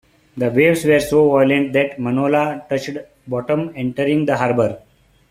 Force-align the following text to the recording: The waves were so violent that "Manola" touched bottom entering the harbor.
The 0.35 0.49
waves 0.49 0.83
were 0.83 0.99
so 0.99 1.29
violent 1.29 1.73
that 1.73 1.99
"Manola" 1.99 2.65
touched 2.67 2.97
bottom 3.27 3.71
entering 3.75 4.25
the 4.25 4.35
harbor. 4.35 4.79